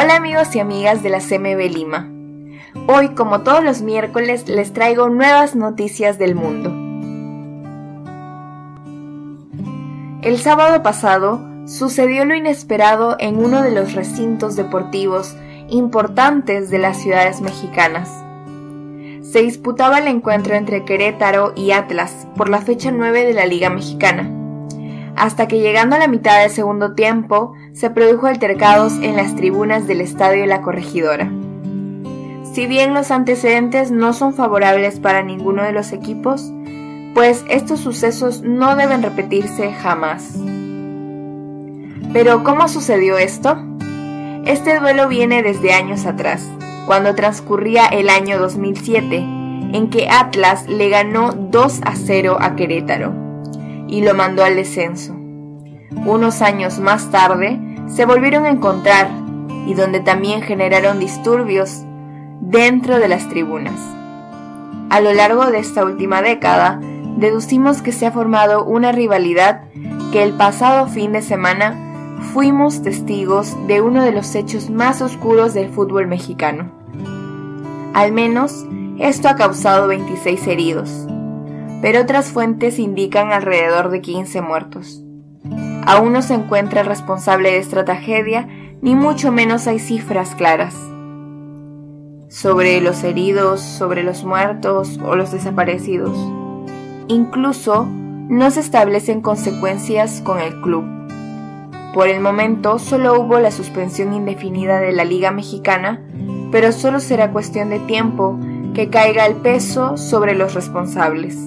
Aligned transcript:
Hola 0.00 0.14
amigos 0.14 0.54
y 0.54 0.60
amigas 0.60 1.02
de 1.02 1.08
la 1.08 1.18
CMB 1.18 1.58
Lima. 1.72 2.08
Hoy, 2.86 3.16
como 3.16 3.40
todos 3.40 3.64
los 3.64 3.82
miércoles, 3.82 4.48
les 4.48 4.72
traigo 4.72 5.08
nuevas 5.08 5.56
noticias 5.56 6.18
del 6.18 6.36
mundo. 6.36 6.70
El 10.22 10.38
sábado 10.38 10.84
pasado 10.84 11.44
sucedió 11.66 12.24
lo 12.24 12.36
inesperado 12.36 13.16
en 13.18 13.44
uno 13.44 13.60
de 13.60 13.72
los 13.72 13.94
recintos 13.94 14.54
deportivos 14.54 15.34
importantes 15.68 16.70
de 16.70 16.78
las 16.78 16.98
ciudades 17.02 17.40
mexicanas. 17.40 18.08
Se 19.22 19.42
disputaba 19.42 19.98
el 19.98 20.06
encuentro 20.06 20.54
entre 20.54 20.84
Querétaro 20.84 21.54
y 21.56 21.72
Atlas 21.72 22.28
por 22.36 22.48
la 22.48 22.60
fecha 22.60 22.92
9 22.92 23.24
de 23.24 23.34
la 23.34 23.46
Liga 23.46 23.68
Mexicana 23.68 24.37
hasta 25.18 25.48
que 25.48 25.60
llegando 25.60 25.96
a 25.96 25.98
la 25.98 26.08
mitad 26.08 26.40
del 26.40 26.50
segundo 26.50 26.94
tiempo 26.94 27.52
se 27.72 27.90
produjo 27.90 28.26
altercados 28.26 28.94
en 29.02 29.16
las 29.16 29.34
tribunas 29.34 29.86
del 29.86 30.00
estadio 30.00 30.46
La 30.46 30.62
Corregidora. 30.62 31.30
Si 32.52 32.66
bien 32.66 32.94
los 32.94 33.10
antecedentes 33.10 33.90
no 33.90 34.12
son 34.12 34.34
favorables 34.34 34.98
para 35.00 35.22
ninguno 35.22 35.62
de 35.62 35.72
los 35.72 35.92
equipos, 35.92 36.50
pues 37.14 37.44
estos 37.48 37.80
sucesos 37.80 38.42
no 38.42 38.74
deben 38.76 39.02
repetirse 39.02 39.72
jamás. 39.72 40.34
Pero 42.12 42.42
¿cómo 42.42 42.68
sucedió 42.68 43.18
esto? 43.18 43.58
Este 44.44 44.78
duelo 44.78 45.08
viene 45.08 45.42
desde 45.42 45.72
años 45.72 46.06
atrás, 46.06 46.48
cuando 46.86 47.14
transcurría 47.14 47.86
el 47.86 48.08
año 48.08 48.38
2007, 48.38 49.16
en 49.18 49.90
que 49.90 50.08
Atlas 50.08 50.66
le 50.68 50.88
ganó 50.88 51.32
2 51.32 51.80
a 51.84 51.94
0 51.96 52.38
a 52.40 52.56
Querétaro 52.56 53.27
y 53.88 54.02
lo 54.02 54.14
mandó 54.14 54.44
al 54.44 54.56
descenso. 54.56 55.14
Unos 56.04 56.42
años 56.42 56.78
más 56.78 57.10
tarde 57.10 57.58
se 57.88 58.04
volvieron 58.04 58.44
a 58.44 58.50
encontrar 58.50 59.10
y 59.66 59.74
donde 59.74 60.00
también 60.00 60.42
generaron 60.42 60.98
disturbios 60.98 61.82
dentro 62.40 62.98
de 62.98 63.08
las 63.08 63.28
tribunas. 63.28 63.80
A 64.90 65.00
lo 65.00 65.12
largo 65.12 65.50
de 65.50 65.58
esta 65.58 65.84
última 65.84 66.22
década, 66.22 66.80
deducimos 67.16 67.82
que 67.82 67.92
se 67.92 68.06
ha 68.06 68.12
formado 68.12 68.64
una 68.64 68.92
rivalidad 68.92 69.62
que 70.12 70.22
el 70.22 70.32
pasado 70.34 70.86
fin 70.86 71.12
de 71.12 71.22
semana 71.22 71.76
fuimos 72.32 72.82
testigos 72.82 73.56
de 73.66 73.80
uno 73.80 74.02
de 74.02 74.12
los 74.12 74.34
hechos 74.34 74.70
más 74.70 75.02
oscuros 75.02 75.54
del 75.54 75.70
fútbol 75.70 76.06
mexicano. 76.06 76.70
Al 77.94 78.12
menos, 78.12 78.64
esto 78.98 79.28
ha 79.28 79.36
causado 79.36 79.88
26 79.88 80.46
heridos, 80.46 81.07
pero 81.80 82.00
otras 82.02 82.32
fuentes 82.32 82.78
indican 82.78 83.32
alrededor 83.32 83.90
de 83.90 84.00
15 84.00 84.40
muertos. 84.40 85.02
Aún 85.86 86.12
no 86.12 86.22
se 86.22 86.34
encuentra 86.34 86.82
el 86.82 86.86
responsable 86.86 87.50
de 87.50 87.58
esta 87.58 87.84
tragedia, 87.84 88.48
ni 88.82 88.94
mucho 88.94 89.32
menos 89.32 89.66
hay 89.66 89.78
cifras 89.78 90.34
claras. 90.34 90.74
Sobre 92.28 92.80
los 92.80 93.02
heridos, 93.04 93.60
sobre 93.60 94.02
los 94.02 94.24
muertos 94.24 95.00
o 95.02 95.16
los 95.16 95.32
desaparecidos. 95.32 96.16
Incluso 97.08 97.86
no 97.86 98.50
se 98.50 98.60
establecen 98.60 99.22
consecuencias 99.22 100.20
con 100.20 100.40
el 100.40 100.60
club. 100.60 100.84
Por 101.94 102.08
el 102.08 102.20
momento 102.20 102.78
solo 102.78 103.18
hubo 103.18 103.38
la 103.38 103.50
suspensión 103.50 104.12
indefinida 104.12 104.78
de 104.80 104.92
la 104.92 105.04
Liga 105.04 105.30
Mexicana, 105.30 106.02
pero 106.52 106.72
solo 106.72 107.00
será 107.00 107.32
cuestión 107.32 107.70
de 107.70 107.78
tiempo 107.80 108.38
que 108.74 108.90
caiga 108.90 109.24
el 109.24 109.36
peso 109.36 109.96
sobre 109.96 110.34
los 110.34 110.52
responsables. 110.52 111.38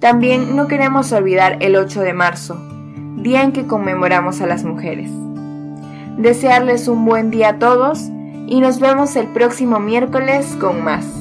También 0.00 0.56
no 0.56 0.66
queremos 0.66 1.12
olvidar 1.12 1.58
el 1.60 1.76
8 1.76 2.00
de 2.00 2.14
marzo, 2.14 2.56
día 3.16 3.42
en 3.42 3.52
que 3.52 3.66
conmemoramos 3.66 4.40
a 4.40 4.46
las 4.46 4.64
mujeres. 4.64 5.10
Desearles 6.16 6.88
un 6.88 7.04
buen 7.04 7.30
día 7.30 7.50
a 7.50 7.58
todos 7.58 8.08
y 8.46 8.60
nos 8.60 8.80
vemos 8.80 9.14
el 9.16 9.28
próximo 9.28 9.78
miércoles 9.78 10.56
con 10.58 10.82
más. 10.82 11.19